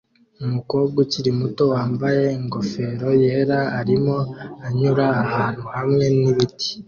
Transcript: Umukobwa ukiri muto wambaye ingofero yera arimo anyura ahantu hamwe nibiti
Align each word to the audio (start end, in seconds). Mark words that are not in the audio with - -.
Umukobwa 0.45 0.97
ukiri 1.05 1.31
muto 1.39 1.63
wambaye 1.73 2.23
ingofero 2.39 3.07
yera 3.23 3.59
arimo 3.79 4.17
anyura 4.65 5.05
ahantu 5.23 5.63
hamwe 5.75 6.05
nibiti 6.17 6.69